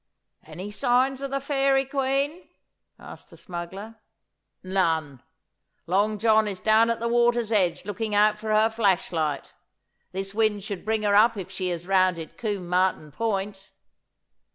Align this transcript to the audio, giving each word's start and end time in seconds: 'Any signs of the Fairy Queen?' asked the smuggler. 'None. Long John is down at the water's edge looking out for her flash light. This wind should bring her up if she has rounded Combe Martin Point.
'Any 0.47 0.71
signs 0.71 1.21
of 1.21 1.29
the 1.29 1.39
Fairy 1.39 1.85
Queen?' 1.85 2.49
asked 2.97 3.29
the 3.29 3.37
smuggler. 3.37 3.97
'None. 4.63 5.21
Long 5.85 6.17
John 6.17 6.47
is 6.47 6.59
down 6.59 6.89
at 6.89 6.99
the 6.99 7.07
water's 7.07 7.51
edge 7.51 7.85
looking 7.85 8.15
out 8.15 8.39
for 8.39 8.49
her 8.51 8.71
flash 8.71 9.11
light. 9.11 9.53
This 10.11 10.33
wind 10.33 10.63
should 10.63 10.85
bring 10.85 11.03
her 11.03 11.15
up 11.15 11.37
if 11.37 11.51
she 11.51 11.69
has 11.69 11.85
rounded 11.85 12.35
Combe 12.35 12.67
Martin 12.67 13.11
Point. 13.11 13.69